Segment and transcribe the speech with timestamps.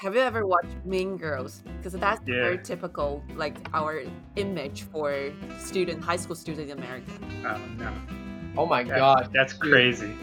[0.00, 1.64] Have you ever watched Mean Girls?
[1.76, 2.34] Because that's yeah.
[2.36, 4.04] very typical, like our
[4.36, 7.10] image for student, high school students in America.
[7.44, 7.92] Oh no!
[8.56, 9.30] Oh my that, god!
[9.34, 9.72] That's Dude.
[9.72, 10.14] crazy.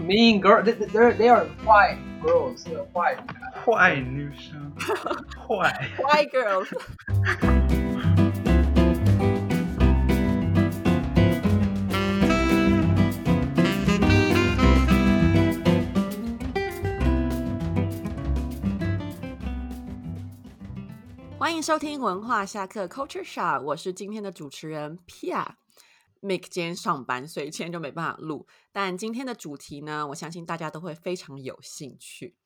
[0.00, 2.64] Mean girl, they, they're, they are white girls.
[2.64, 3.18] They're white.
[3.66, 4.02] White,
[4.38, 4.94] show.
[5.46, 5.90] White.
[5.98, 6.72] White girls.
[21.58, 25.44] 迎收听文化下课 Culture Shock，我是今天的主持人 Pia。
[26.22, 28.46] Mick 今天上班，所以今天就没办法录。
[28.70, 32.36] 但今天的主题呢，我相信大家都会非常有兴趣，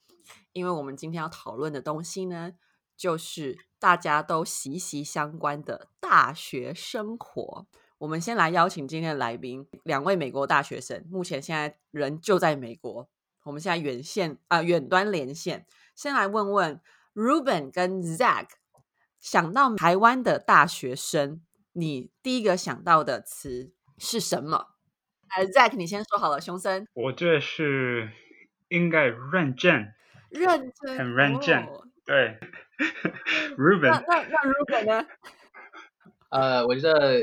[0.55, 2.55] 因为我们今天要讨论的东西呢，
[2.97, 7.67] 就是大家都息息相关的大学生活。
[7.99, 13.11] 我们先来邀请今天的来宾，两位美国大学生，目前现在人就在美国。
[13.43, 16.81] 我们现在远线啊、远端连线，先来问问
[17.15, 18.47] Ruben 跟 Zach，
[19.23, 21.41] 想到台湾的大学生，
[21.75, 24.71] 你第一个想到的词是什么？
[25.37, 28.11] 呃，Zack，你先说好了，熊森，我觉得是
[28.69, 29.95] 应该认真，
[30.29, 32.37] 认真，很认真哦对。
[33.57, 35.07] 那 Ruben，那那那 Ruben 呢？
[36.31, 37.23] 呃，我觉得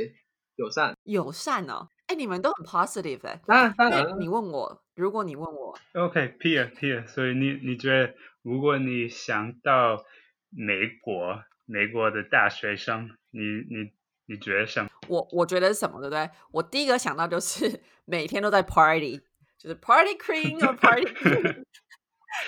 [0.56, 0.96] 友善。
[1.04, 3.42] 友善哦，哎，你们都很 positive 哎。
[3.46, 10.06] 当然，当然，你问我，如果你问我，，OK，peer，peer 所以你你觉得，如果你想到
[10.50, 13.40] 美国美国的大学生，你
[13.70, 13.92] 你
[14.26, 14.90] 你觉得什么？
[15.08, 16.28] 我我觉得是什么，对不对？
[16.52, 19.22] 我第一个想到就是 每天都在 party，
[19.56, 21.64] 就是 party queen 或 party queen，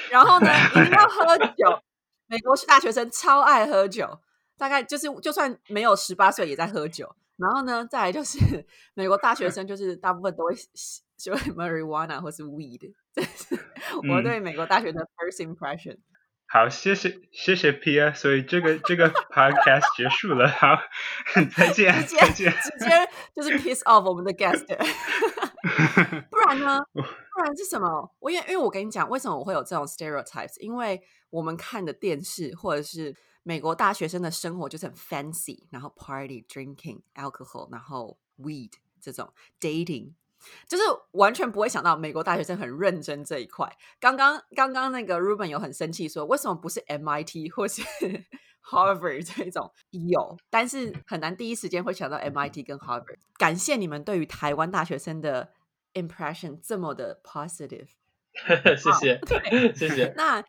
[0.09, 1.83] 然后呢，一定要喝酒。
[2.25, 4.19] 美国大学生超爱喝酒，
[4.57, 7.15] 大概就是就算没有十八岁也在喝酒。
[7.37, 8.39] 然后呢，再来就是
[8.95, 13.53] 美国大学生，就是大部分都会吸就会 marijuana 或是 weed，这是
[14.07, 15.97] 我嗯对美国大学的 first impression。
[16.53, 20.77] 好，谢谢谢谢 Pia，所以这个这个 podcast 结束了，好，
[21.55, 22.51] 再见再见。
[22.51, 24.65] 直接就是 piss off 我们的 guest，
[26.29, 26.81] 不然呢？
[26.93, 28.13] 不然是什么？
[28.19, 30.59] 我因为因为我跟你讲，为什么我会有这种 stereotypes？
[30.59, 40.15] 因为我们看的电视或者是美国大学生的生活就是很 fancy，然后 party drinking alcohol，然后 weed 这种 dating。
[40.67, 43.71] 就是完全不会想到美国大学生很认真这一块。
[43.99, 47.81] 刚刚刚刚那个 Ruben 有很生气说，为什么不是 MIT 或是
[48.63, 53.17] Harvard 这种有，但是很难第一时间会想到 MIT 跟 Harvard。
[53.37, 55.51] 感谢你们对于台湾大学生的
[55.93, 57.87] impression 这么的 positive。
[58.77, 59.19] 谢谢，
[59.75, 60.13] 谢谢。
[60.15, 60.41] 那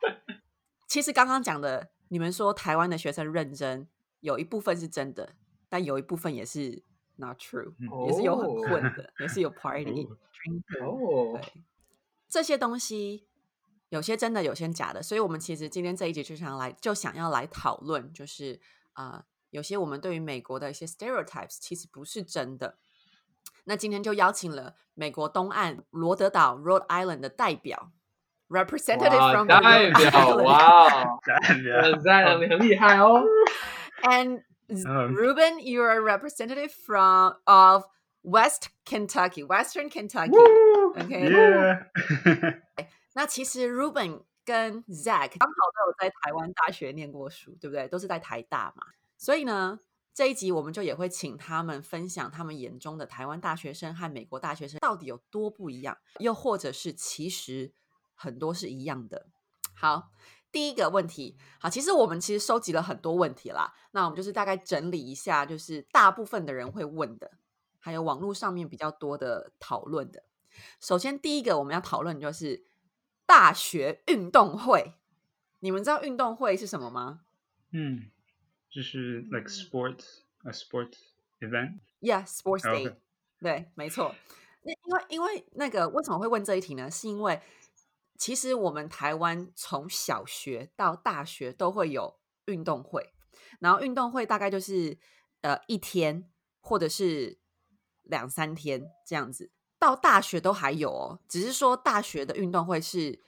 [0.86, 3.88] 其实刚刚讲的，你们说台湾的学生认真，
[4.20, 5.34] 有一部分是真的，
[5.68, 6.84] 但有一部分也是
[7.24, 7.72] not true，、
[8.06, 11.62] 也是有很混的，也是有 party、drinker、哦，对，
[12.28, 13.26] 这些东西
[13.90, 18.60] 有些真的，有些假的，所以我们其实今天这一集就想来就想要来讨论，就是
[18.94, 22.78] 啊、呃有些我们对于美国的一些 stereotypes 其实不是真的。
[23.64, 27.92] 那今天就邀请了美国东岸罗德岛 （Rhode Island） 的代表
[28.48, 31.04] ，representative 哇 from the 代 Rhode 表，Island 哇。
[31.04, 31.82] 哦，代表。
[31.92, 33.22] 很赞，你很厉害哦。
[34.04, 37.84] And Um, Ruben, you are a representative from of
[38.22, 40.36] West Kentucky, Western Kentucky.
[40.96, 41.86] OK，Yeah
[43.14, 47.86] 那其实 Ruben 跟 Zach 刚好都有在台湾大学念过书，对不对？
[47.88, 48.86] 都是在台大嘛。
[49.18, 49.78] 所以呢，
[50.14, 57.72] 这一集我们就也会请他们分享他们眼中的台湾大学生和美国大学生到底有多不一样，又或者是其实
[58.14, 59.26] 很多是一样的。
[59.74, 60.10] 好，
[60.52, 67.32] 第一个问题，好，其实我们其实收集了很多问题啦，那我们就是大概整理一下，就是大部分的人会问的，
[67.78, 70.22] 还有网络上面比较多的讨论的。
[70.78, 72.64] 首先，第一个我们要讨论就是
[73.24, 74.92] 大学运动会。
[75.60, 77.20] 你们知道运动会是什么吗
[77.70, 78.10] 嗯，
[78.68, 80.98] 就是 like sports a sports
[81.40, 81.78] event。
[82.00, 82.96] ？Yeah, Sports Day。
[83.40, 84.14] 对，没错。
[84.62, 86.90] 那因为因为那个为什么会问这一题呢？
[86.90, 87.40] 是因为
[88.22, 93.12] 其实我们台湾从小学到大学都会有运动会，
[93.58, 94.96] 然后运动会大概就是
[95.40, 96.30] 呃一天
[96.60, 97.40] 或者是
[98.04, 99.50] 两三天这样子。
[99.76, 103.20] 到大学都还有哦，只是说大学的运动会是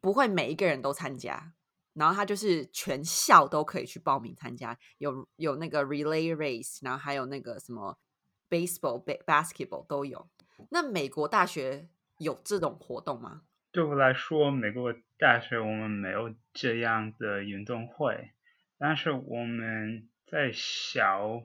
[0.00, 1.54] 不会每一个人都参加，
[1.94, 7.98] 然后他就是全校都可以去报名参加，有有那个 relay race，然后还有那个什么
[8.48, 10.28] baseball、basketball 都有。
[10.70, 11.88] 那美国大学
[12.18, 13.42] 有这种活动吗？
[13.76, 18.30] 对我来说，美国大学我们没有这样的运动会，
[18.78, 21.42] 但是我们在小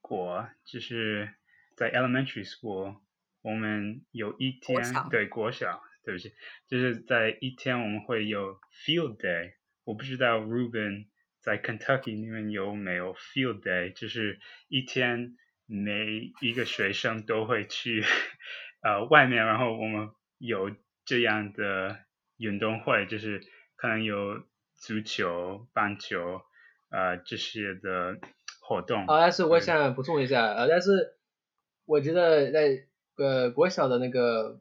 [0.00, 1.34] 国，就是
[1.76, 3.00] 在 elementary school，
[3.40, 6.32] 我们有一天国对国小，对不起，
[6.68, 11.06] 就是在一天我们会有 field day，我不知道 Ruben
[11.40, 14.38] 在 Kentucky 你们有没有 Field Day，就是
[14.68, 15.36] 一天
[15.66, 18.04] 每一个学生都会去
[18.82, 20.70] 呃外面，然后我们有
[21.04, 21.98] 这样的
[22.36, 23.40] 运动会，就是
[23.76, 24.42] 可能有
[24.76, 26.40] 足球、棒球
[26.90, 28.18] 呃这些的
[28.60, 29.06] 活动。
[29.06, 31.16] 啊，但是我想补充一下，呃，但是
[31.84, 34.60] 我觉得在呃国小的那个，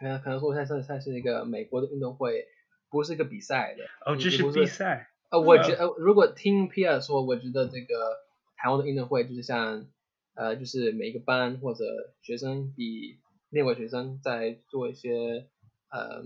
[0.00, 2.46] 可能可能说它算是算是一个美国的运动会，
[2.90, 3.84] 不是一个比赛的。
[4.06, 5.10] 哦，这是比赛。
[5.30, 8.16] 呃，我嗯觉呃，如果听 Pia 说，我觉得这个
[8.56, 9.86] 台湾的运动会就是像
[10.34, 11.84] 呃，就是每个班或者
[12.22, 13.18] 学生比
[13.50, 15.48] 另外学生在做一些
[15.90, 16.24] 呃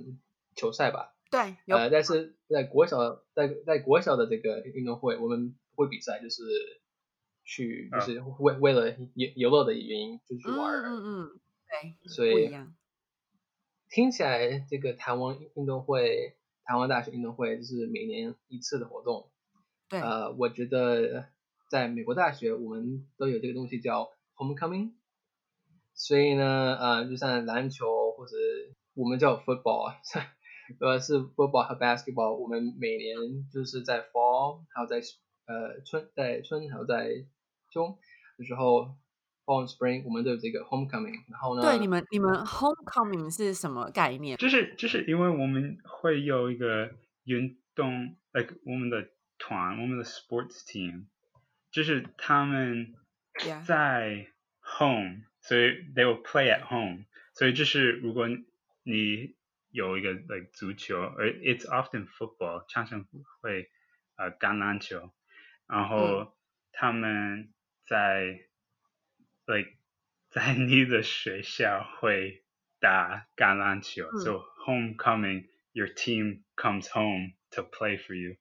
[0.54, 1.14] 球赛吧。
[1.30, 6.42] 对，呃，但是在国小在在国小的这个运动会，我们不会比赛，就是
[7.44, 10.84] 去就啊是为为了游游乐的原因就去嗯玩嗯。
[10.84, 12.74] 嗯嗯，对，所以不一样。
[13.88, 19.30] 听起来这个台湾运动会，台湾大学运动会就是每年一次的活动。
[19.88, 21.26] 对，呃，我觉得
[21.70, 24.92] 在美国大学我们都有这个东西叫 homecoming，
[25.94, 28.36] 所以呢，呃，就像篮球或者
[28.94, 29.94] 我们叫 football，
[30.80, 33.16] 呃是 football 和 basketball，我们每年
[33.52, 35.00] 就是在 fall，还有在
[35.46, 37.08] 呃春在春还有在
[37.72, 37.98] 秋
[38.38, 38.94] 的时候
[39.44, 44.36] ，fall and spring 我们都有这个 homecoming，然后呢，对，你们你们 homecoming 是什么概念？
[44.36, 46.90] 就是就是因为我们会有一个
[47.24, 51.06] 运动，like 我们的团，我们的 sports team，
[51.70, 52.94] 就是他们
[53.66, 54.26] 在
[54.60, 55.62] home，所以
[55.94, 57.04] they will play at home，
[57.34, 58.28] 所以就是如果
[58.82, 59.36] 你
[59.70, 63.04] 有一个 like 足球，而 it's often football，常常
[63.40, 63.70] 会
[64.16, 65.12] 呃橄榄球，
[65.66, 66.36] 然后
[66.72, 67.52] 他们
[67.86, 68.40] 在
[69.46, 69.72] like
[70.28, 72.44] 在你的学校会
[72.80, 78.36] 打橄榄球、嗯 s o homecoming your team comes home to play for you。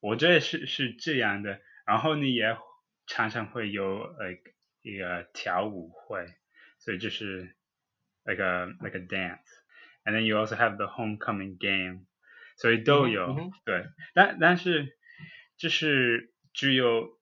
[0.00, 2.56] 我觉得是是这样的，然后你也
[3.06, 4.52] 常常会有 like
[4.82, 6.34] 一个跳舞会，
[6.78, 7.56] 所以就是
[8.24, 9.02] like a like a
[10.08, 12.06] dance，and then you also have the homecoming game，
[12.56, 13.34] 所以都有、
[13.64, 14.96] 对，但但是
[15.56, 17.18] 就是只有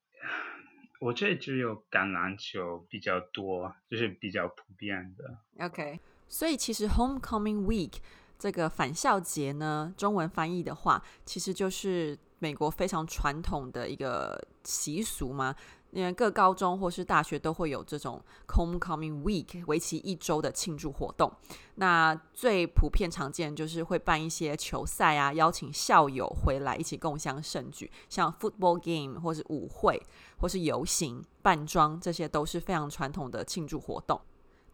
[1.00, 5.38] 我这里只有橄榄球比较多，就是比较普遍的。
[5.64, 7.94] OK，所以其实 Homecoming Week
[8.38, 15.54] 这个返校节呢，中文翻译的话，其实就是美国非常传统的一个习俗嘛。
[15.96, 21.32] 因为各高中或是大学都会有这种 Homecoming Week 为期一周的庆祝活动。
[21.76, 29.98] 那最普遍常见就是会办一些球赛啊，邀请校友回来一起共襄盛举，像 football game 或是舞会
[30.38, 34.20] 或是游行、扮装，这些都是非常传统的庆祝活动。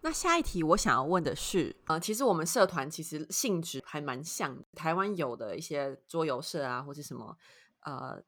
[0.01, 7.37] 那下一题我想要问的是，呃，其实我们社团其实性质还蛮像，台湾有的一些桌游社啊，或是什么
[7.83, 8.21] 呃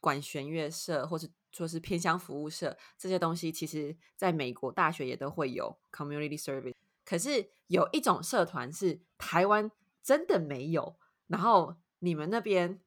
[0.00, 6.74] 管弦乐社，或者说是偏乡服务社这些东西，其实在美国大学也都会有 community service。
[7.04, 9.70] 可是有一种社团是台湾
[10.02, 10.96] 真的没有，
[11.28, 12.80] 然后你们那边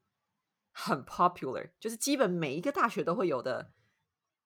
[0.72, 3.72] 很 popular，就是基本每一个大学都会有的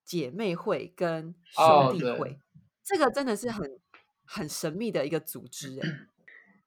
[0.05, 2.39] 姐妹会跟兄弟会。
[2.83, 3.81] 这个真的是很
[4.25, 5.89] 很神秘的一个组织哎，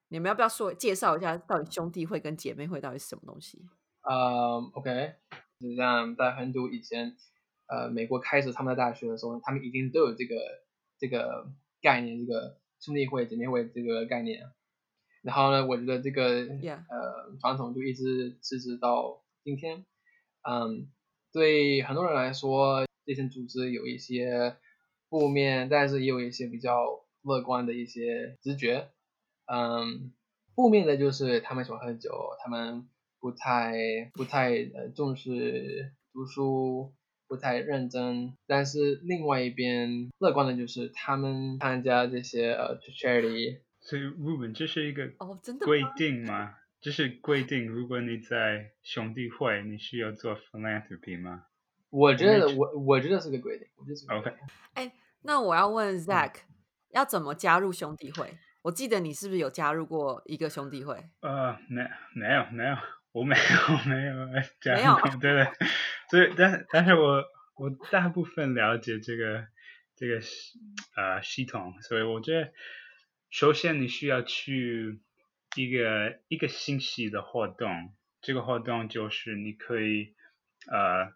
[0.10, 3.66] 你们要不要说介绍一下到底兄弟会跟姐妹会到底是什么东西？
[4.02, 5.16] 呃，OK，
[5.60, 7.16] 就像在很久以前，
[7.68, 10.36] 呃，美国开始他们的大学的时候，他们已经都有这个
[11.00, 11.52] 这个
[11.82, 14.52] 概念，这个兄弟会、姐妹会这个概念。
[15.24, 16.48] 然后呢，我觉得这个.
[16.90, 19.86] 呃传统就一直持续到今天。
[20.44, 20.90] 嗯，
[21.34, 24.56] 对很多人来说，这些组织有一些
[25.10, 28.90] 负面，但是也有一些比较乐观的一些直觉。
[29.46, 30.14] 嗯，
[30.56, 32.88] 负面的就是他们喜欢喝酒，他们
[33.28, 33.74] 不太
[34.14, 36.94] 不太呃重视读书，
[37.28, 38.34] 不太认真。
[38.48, 46.56] 但是另外一边乐观的就是他们参加这些呃 charity，所以 Ruben 这是一个哦，真的规定吗？
[46.80, 51.44] 这是规定，如果你在兄弟会，你需要做 philanthropy 吗？
[51.90, 54.34] 我觉得我我我觉得是个规定，我觉得是个 OK
[54.76, 54.94] 哎。
[55.24, 56.36] 那我要问 Zack，、
[56.92, 58.38] 要怎么加入兄弟会？
[58.62, 60.96] 我记得你是不是有加入过一个兄弟会？
[61.22, 61.82] 呃，没
[62.14, 62.76] 没有没有，
[63.12, 64.28] 我没有没有
[64.62, 65.48] 这没有样过，对对，
[66.10, 67.24] 所以但但是我
[67.56, 69.48] 我大部分了解这个
[69.96, 70.60] 这个系
[70.96, 72.52] 呃系统，所以我觉得
[73.32, 75.00] 首先你需要去
[75.56, 80.14] 一个一个星期的活动，这个活动就是你可以
[80.72, 81.12] 呃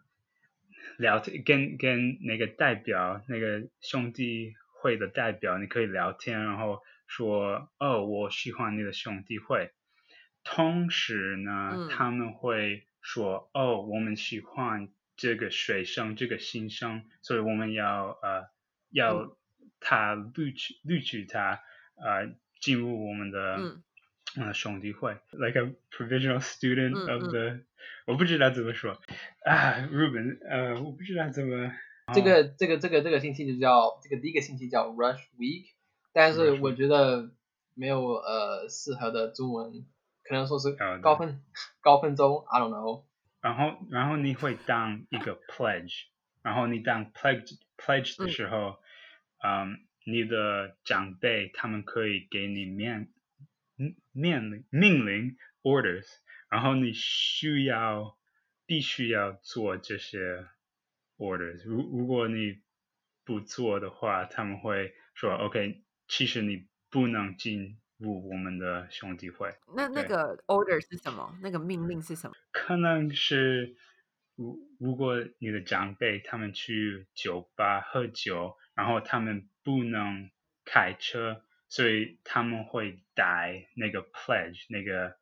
[0.98, 9.70] 聊天跟跟那个代表那个兄弟会的代表，你可以聊天，然后说哦我喜欢你的兄弟会。
[10.44, 11.88] 同时呢，嗯。
[11.88, 18.48] 他们会说哦，我们喜欢这个学生，这个新生，所以我们要呃
[18.90, 19.36] 要
[19.80, 21.60] 他录取录取他
[21.96, 23.82] 呃进入我们的嗯。
[24.34, 27.28] 呃兄弟会，like a provisional student 嗯 of 嗯。
[27.28, 27.60] the，
[28.06, 28.92] 我不知道怎么说。
[29.44, 31.70] 啊，Ruben，呃，我不知道怎么。
[32.14, 35.66] 这个这个这个这个星期就叫这个第一个星期叫 Rush Week，
[36.14, 37.30] 但是我觉得
[37.74, 39.84] 没有呃适合的中文，
[40.24, 41.42] 可能说是高分
[41.80, 43.04] 高分钟，I don't know。
[43.40, 46.04] 然后，然后你会当一个 pledge，
[46.42, 48.78] 然后你当 pledge pledge 的嗯时候，
[49.42, 53.08] 嗯，你的长辈他们可以给你面
[53.78, 56.06] 嗯命令命令 orders，
[56.48, 58.16] 然后你需要
[58.66, 60.46] 必须要做这些
[61.18, 61.64] orders。
[61.66, 62.60] 如如果你
[63.24, 69.54] 不做的话，他们会说 OK，其实你不能进入我们的兄弟会。
[69.76, 71.38] 那那个 order 是什么？
[71.40, 72.34] 那个命令是什么？
[72.50, 73.76] 可能是
[74.34, 80.30] 如如果你的长辈他们去酒吧喝酒，然后他们不能
[80.64, 85.16] 开车，所以他们会带那个 pledge 那个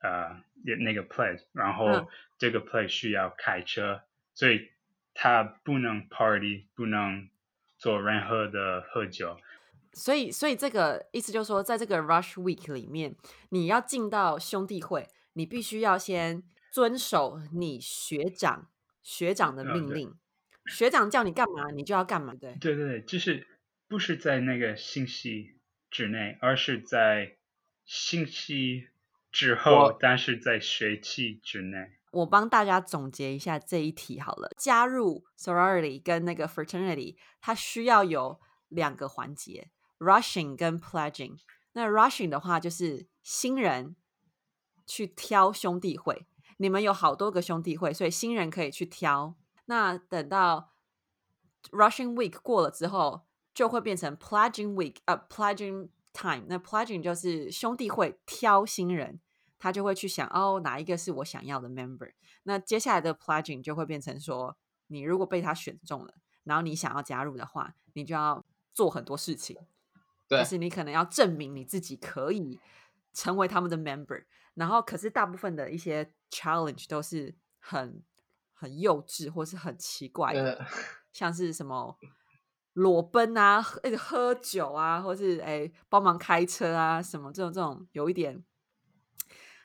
[0.00, 0.42] 呃
[0.78, 2.06] 那个 pledge，然后嗯
[2.38, 4.02] 这个 pledge 需要开车，
[4.34, 4.70] 所以
[5.14, 7.28] 他不能 party，不能
[7.78, 9.38] 做任何的喝酒。
[9.96, 13.16] 所以，所以这个意思就是说，在这个 Rush Week 里面，
[13.48, 18.68] 你要进到兄弟会，你必须要先遵守你学长
[19.02, 20.14] 学长的命令。
[20.66, 22.74] 学长叫你干嘛，你就要干嘛，对对？
[22.74, 23.46] 对对对，就是
[23.88, 25.54] 不是在那个星期
[25.90, 27.36] 之内，而是在
[27.86, 28.88] 星期
[29.32, 31.92] 之后，但是在学期之内。
[32.10, 34.50] 我帮大家总结一下这一题好了。
[34.58, 41.38] 加入 sorority 跟那个 fraternity，它需要有两个环节：rushing 跟 pledging。
[41.72, 43.96] 那 rushing 的话，就是新人
[44.86, 46.26] 去挑兄弟会，
[46.56, 49.34] 你们有好多个兄弟会，所以新人可以去挑。
[49.66, 50.72] 那等到
[51.70, 56.44] rushing week 过了之后，就会变成 pledging week，呃，pledging time。
[56.48, 59.20] 那 pledging 就是兄弟会挑新人，
[59.58, 62.12] 他就会去想哦，哪一个是我想要的 member。
[62.44, 69.58] 那接下来的 pledging 就会变成说，你如果被他选中了，然后你想要加入的话，你就要做很多事情，
[70.28, 72.58] 就是你可能要证明你自己可以
[73.12, 74.24] 成为他们的 member。
[74.54, 78.02] 然后，可是大部分的一些 challenge 都是很
[78.54, 80.66] 很幼稚或是很奇怪的，呃，
[81.12, 81.98] 像是什么
[82.72, 88.42] 裸奔啊、喝喝酒啊，或是哎帮忙开车啊，什么这种这种有一点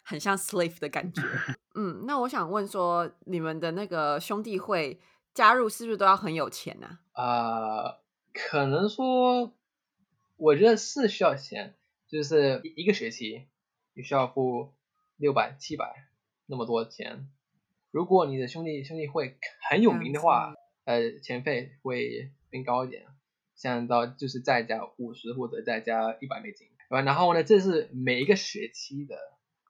[0.03, 1.21] 很像 slave 的感觉。
[1.75, 4.99] 嗯，那我想问说，你们的那个兄弟会
[5.33, 7.99] 加入是不是都要很有钱呢、啊，
[8.33, 9.53] 可能说，
[10.41, 11.75] 我觉得是需要钱，
[12.07, 13.45] 就是一一个学期
[13.93, 14.73] 你需要付
[15.17, 16.07] 六百、七百
[16.47, 17.29] 那么多钱。
[17.91, 19.37] 如果你的兄弟兄弟会
[19.69, 20.55] 很有名的话，
[20.85, 23.05] 呃，钱费会更高一点，
[23.55, 27.01] 像到就是再加五十或者再加一百美金，对吧？
[27.03, 29.15] 然后呢，这是每一个学期的，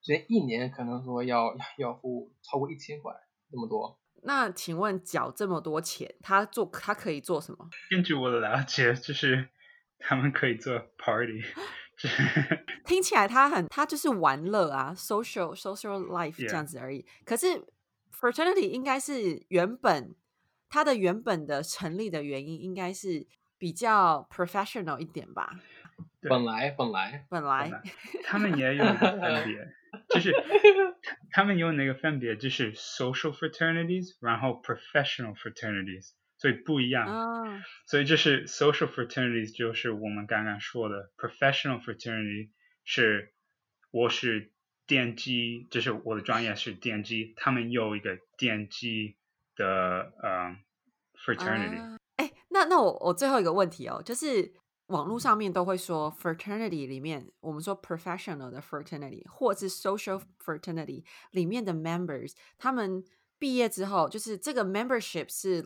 [0.02, 3.12] 所以一年可能说要要要付超过一千块
[3.50, 4.00] 那么多。
[4.24, 7.70] 那请问缴这么多钱，他做他可以做什么？
[7.90, 9.50] 根据我的了解，就是
[10.02, 11.44] 他们可以做 party，
[12.86, 17.06] 听起来他很他就是玩乐啊，social social life 这.样子而已。
[17.26, 17.46] 可是
[18.12, 20.16] fraternity 应该是原本
[20.70, 23.28] 它的原本的成立的原因应该是
[23.58, 25.60] 比较 professional 一点吧？
[26.22, 27.84] 本来本来本来本来
[28.24, 29.68] 他们也有一个分别，
[30.10, 30.32] 就是
[31.32, 37.06] 他们有那个分别，就是 social fraternities，然后 professional fraternities，所以不一样。
[37.08, 42.50] 啊，所以就是 social fraternities，就是我们刚刚说的 professional fraternity，
[42.84, 43.32] 是
[43.92, 44.52] 我是
[44.88, 49.18] 电机，就是我的专业是电机，他们有一个电机
[49.56, 50.58] 的呃
[51.24, 54.52] fraternity，、啊哎、那那我我最后一个问题哦，就是
[54.88, 63.04] 网络上面都会说 fraternity 里面，我们说 professional 的 fraternity 或是 social fraternity 里面的 members，他们
[63.38, 65.64] 毕业之后，就是这个 membership 是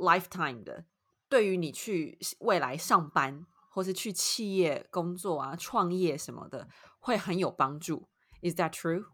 [0.00, 0.84] lifetime 的，
[1.28, 6.68] 对于你去未来上班或是去企业工作啊、创业什么的，
[6.98, 8.08] 会很有帮助。
[8.42, 9.04] Is that true？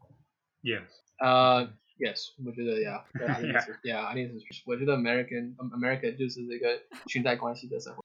[0.62, 1.62] yes，呃、
[1.96, 3.64] y e s 我觉得呀，对啊， Yeah.
[3.64, 8.02] 是，Yeah，一定是，我觉得 American America 就是这个裙带关系的社会。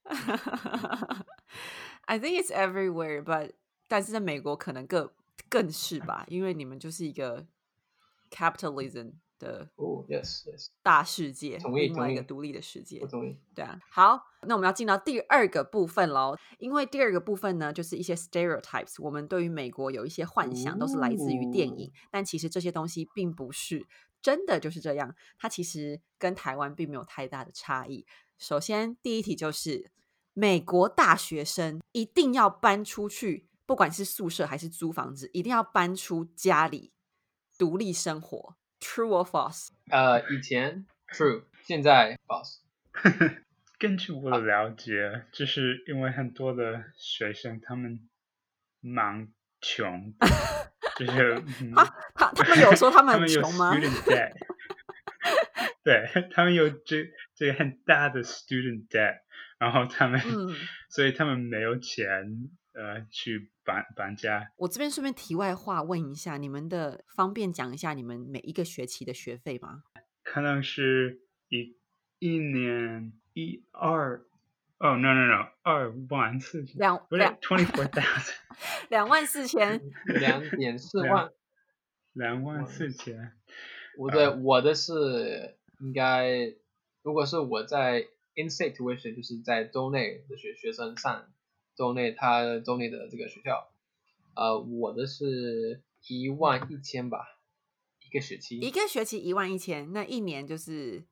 [2.06, 3.52] I think it's everywhere, but
[3.88, 5.10] 但是在美国可能更
[5.50, 7.46] 更是吧，因为你们就是一个
[8.30, 13.07] capitalism 的哦，Yes，Yes，大世界，另外一个独立的世界我。
[13.09, 13.37] 同意。
[13.55, 16.37] 对啊，好，那我们要进到第二个部分喽。
[16.59, 23.85] 因为第二个部分呢，就是一些 stereotypes，我们对于美国有一些幻想，都是来自于电影，但其实这些东西并不是
[24.23, 28.07] 真的就是这样，它其实跟台湾并没有太大的差异。
[28.39, 29.91] 首先，第一题就是
[30.33, 36.93] 美国大学生一定要搬出去，不管是宿舍还是租房子，一定要搬出家里
[37.59, 38.57] 独立生活。
[38.83, 39.69] True or false？
[39.91, 40.85] 呃，以前
[41.15, 42.59] true，现在 false。
[43.79, 48.01] 根据我的了解，就是因为很多的学生他们
[48.81, 49.29] 蛮
[49.61, 50.13] 穷，
[50.99, 51.43] 就是
[51.75, 51.85] 他
[52.15, 54.33] 他他们有说他们 有穷吗？student debt，
[55.85, 59.21] 对他们有这这个很大的 student debt，
[59.59, 60.55] 然后他们、嗯
[60.91, 64.51] 所以他们没有钱呃去搬搬家。
[64.57, 69.83] 我这边顺便题外话问一下，你们的方便讲一下你们每一个学期的学费吗？
[70.23, 71.77] 可能是一
[72.19, 74.25] 一年一二
[74.79, 76.77] 哦、no no no 二万四千
[77.09, 78.35] 不是两两 twenty four thousand
[78.91, 81.31] 两万四千，两点四万，
[82.15, 83.33] 两万四千
[83.97, 86.55] 我的我的是应该，
[87.03, 91.33] 如果是我在 in-state tuition，就是在州内的学学生上
[91.75, 93.69] 州内他州内的这个学校，
[94.35, 97.41] 呃，我的是一万一千吧，
[98.07, 98.59] 一个学期。
[98.59, 101.05] 一个学期一万一千，那一年就是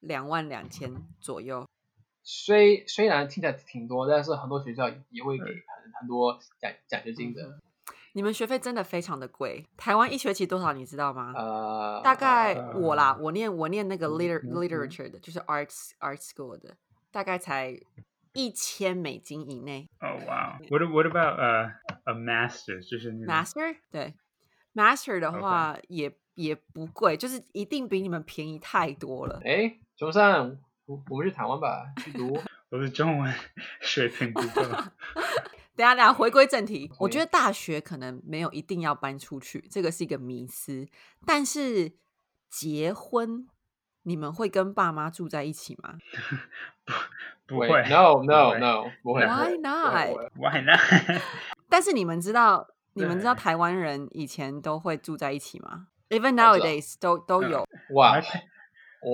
[0.00, 1.68] 两万两千左右。
[2.22, 7.58] 虽虽然听起来挺多，但是很多学校也会给很很多奖奖学金的。
[8.14, 11.32] 你们学费真的非常的贵，台湾一学期多少你知道吗？
[11.34, 16.76] 呃，大概呃我啦，我念我念那个 liter literature 的，就是 arts art school 的，
[17.10, 17.74] 大概才
[18.32, 19.88] 一千美金以内。
[20.00, 21.64] 哦哇 what what about 呃、
[22.04, 24.14] a master 就是 Master 对
[24.74, 29.40] ，Master 的话也也不贵，就是一定比你们便宜太多了。
[29.44, 32.38] 哎，熊山，我我们去台湾吧，去读。
[32.70, 33.34] 我的中文
[33.82, 34.62] 水平不够。
[35.76, 40.88] 等下等下，回归正题，我觉得大学可能没有一定要搬出去，这个是一个迷思。
[41.26, 41.92] 但是
[42.48, 43.46] 结婚，
[44.04, 45.94] 你们会跟爸妈住在一起吗
[47.50, 49.22] 喂不会，No No No，不会。
[49.26, 50.80] ？Why not？Why not？
[51.68, 57.68] 但是你们知道，你们知道台湾人以前都会住在一起吗？Even nowadays 都都嗯有。
[57.94, 58.42] 哇 My pa-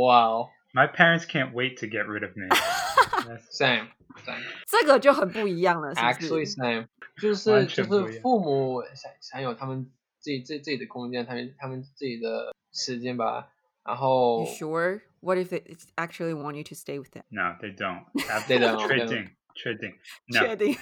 [0.06, 2.46] 哇哦 My parents can't wait to get rid of me.
[3.26, 3.88] That's-，same
[4.24, 4.42] same。
[4.66, 6.86] 这个就很不一样了，是不 Actually 是？same，
[7.20, 13.48] 就是就是父母想想有他们自己自自己的空间，他们他们自己的时间吧。
[13.87, 15.01] 然后 You sure?
[15.21, 15.63] What if they
[15.95, 17.23] actually want you to stay with them?
[17.29, 18.03] no, they don't.
[18.47, 19.07] They don't, they 确 don't.
[19.07, 19.93] 定确定
[20.27, 20.39] No.
[20.39, 20.75] 确定，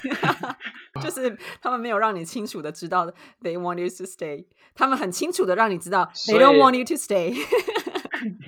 [1.02, 3.06] 就是他们没有让你清楚的知道
[3.40, 7.34] they want you to stay，他们很清楚的让你知道 they 所以 don't want you to stay。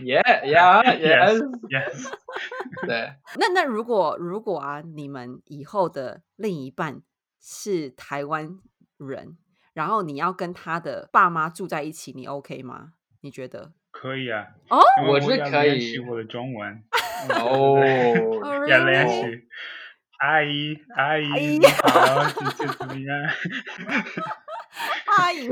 [0.02, 1.38] ，yeah yeah Yes.
[1.38, 2.12] yes， Yes.
[2.86, 7.02] 对，那那如果如果啊，你们以后的另一半
[7.40, 8.58] 是台湾
[8.96, 9.36] 人，
[9.74, 12.94] 然后你要跟他的爸妈住在一起，你 OK 吗？
[13.20, 13.72] 你觉得？
[13.91, 14.47] 可以啊。
[14.69, 16.83] 哦我是可以练习我的中文。
[17.29, 17.77] 哦，
[18.67, 19.07] 要练？
[19.07, 19.43] 习。
[20.19, 23.17] 阿姨，阿阿姨，你好，今天怎么样？
[25.17, 25.49] 阿姨，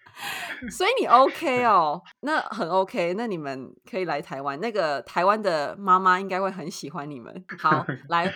[0.72, 4.58] 所以你 OK 哦，那很 OK，那你们可以来台湾。
[4.60, 7.44] 那个台湾的妈妈应该会很喜欢你们。
[7.58, 8.32] 好， 来，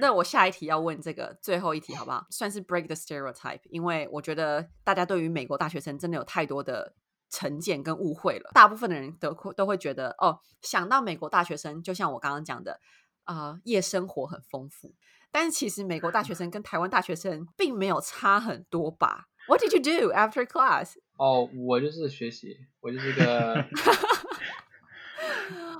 [0.00, 2.26] 那我下一题要问这个最后一题好不好？
[2.30, 6.92] 算是 break the stereotype，因为我觉得大家对于美国大学生真的有太多的
[7.30, 8.50] 成见跟误会了。
[8.54, 12.80] 大部分的人都会都会觉得，哦，想到美国大学生，就像我刚刚讲的，
[13.24, 14.94] 啊、夜生活很丰富。
[15.30, 20.94] 但是其实美国大学生跟台湾大学生并没有差很多吧？What did you do after class？
[21.18, 23.66] 哦，我就是学习，我就是个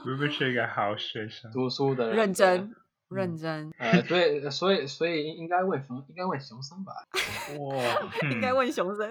[0.04, 1.50] 是 不是一个好学生？
[1.50, 2.76] 读书的人认真，对
[3.10, 6.92] 认真，呃，对，所以所以应该问熊，应该问熊森吧？
[7.58, 9.10] 哇， 应该嗯问熊森。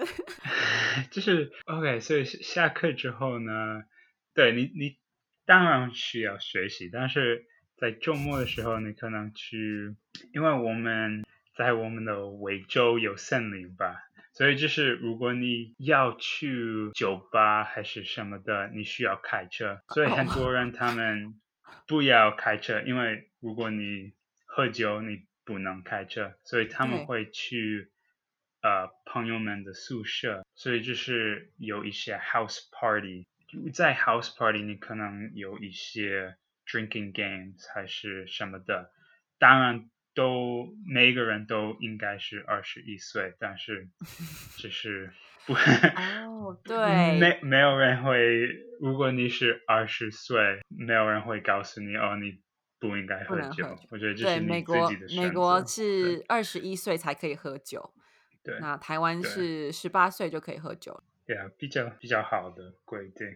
[1.10, 3.82] 就是 OK，所以下下课之后呢，
[4.34, 4.96] 对你你
[5.46, 7.44] 当然需要学习，但是
[7.76, 9.96] 在周末的时候，你可能去，
[10.32, 11.24] 因为我们
[11.56, 13.96] 在我们的维州有森林吧，
[14.32, 21.34] 所以就是如果你要去酒吧还是什么的，你需要开车，所以很多人他们
[21.86, 24.12] 不要开车，因为如果你
[24.44, 27.90] 喝酒，你不能开车，所以他们会去
[28.60, 33.26] 呃朋友们的宿舍，所以就是有一些 house party，
[33.72, 38.90] 在 house party 你可能有一些 drinking games 还是什么的，
[39.38, 43.88] 当然都每个人都应该是二十一岁，但是
[44.56, 45.12] 就是
[45.46, 45.54] 不。
[46.48, 48.48] 哦，对，没没有人会，
[48.80, 52.40] 如果你是二十岁，没有人会告诉你哦，你
[52.78, 53.82] 不应该喝酒喝酒。
[53.90, 57.92] 我觉得这对，是美国美国是二十一岁才可以喝酒，
[58.42, 61.02] 对那台湾是十八岁就可以喝酒。
[61.26, 63.26] 对啊，比较比较好的规定。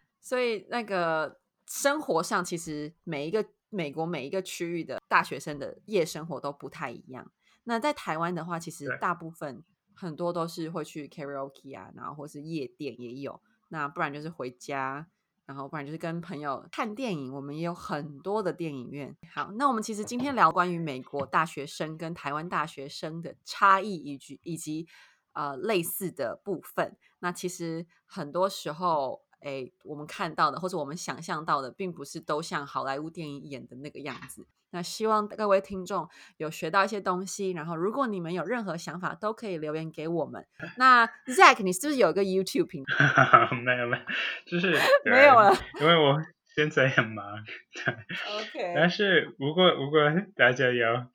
[0.20, 7.32] 所以那个生活上，其实每一个美国每一个区域的大学生的夜生活都不太一样。
[7.64, 9.62] 那在台湾的话，其实大部分
[9.94, 13.40] 很多都是会去 karaoke 啊，然后或是夜店也有。
[13.68, 15.06] 那不然就是回家，
[15.46, 17.32] 然后不然就是跟朋友看电影。
[17.32, 19.16] 我们也有很多的电影院。
[19.32, 24.86] 好，那我们其实今天聊关于美国大学生跟台湾大学生的差异，以及以及
[25.32, 26.96] 呃类似的部分。
[27.20, 34.46] 那其实很多时候，哎，我们看到的或者我们想象到的，并不是都像好莱坞电影演的那个样子。
[34.72, 36.08] 那希望各位听众
[36.38, 40.44] 有学到一些东西，然后如果你们有任何想法，都可以留言给我们。
[40.76, 43.50] 那 Zack，你是不是有一个 YouTube 频道？
[43.54, 44.02] 没有没有，
[44.46, 44.72] 就是
[45.04, 46.20] 没有了，因为我
[46.54, 47.44] 现在很忙。
[47.72, 50.00] 对，OK，但是如果如果
[50.34, 51.06] 大家要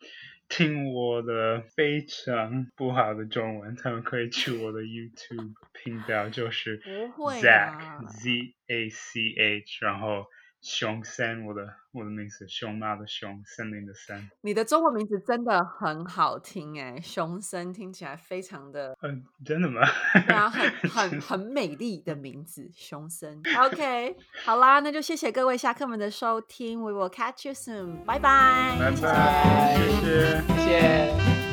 [0.49, 8.29] 听我的非常不好的中文，他们可以去我的 YouTube 频道，就是不会 Zack 啦 Z
[8.67, 10.25] A C H，然后
[10.69, 14.29] 熊森，我的我的名字熊猫的熊，森林的森。
[14.41, 19.79] 你的中文名字真的很好听哎，熊森听起来非常的，嗯，真的吗？
[20.27, 23.41] 对啊，很很 很美丽的名字，熊森。
[23.57, 30.41] OK，好啦，那就谢谢各位下课们的收听，We will catch you soon，拜拜，拜拜拜，谢谢。
[30.47, 31.46] 谢谢。